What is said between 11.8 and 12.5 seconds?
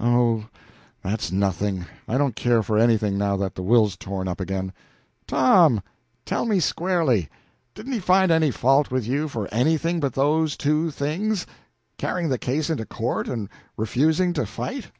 carrying the